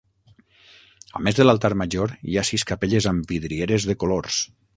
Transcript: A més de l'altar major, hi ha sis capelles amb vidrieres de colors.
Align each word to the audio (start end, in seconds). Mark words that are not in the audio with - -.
A 1.19 1.21
més 1.27 1.37
de 1.39 1.45
l'altar 1.45 1.71
major, 1.81 2.15
hi 2.31 2.39
ha 2.39 2.45
sis 2.49 2.67
capelles 2.73 3.09
amb 3.13 3.31
vidrieres 3.35 3.87
de 3.93 3.99
colors. 4.07 4.43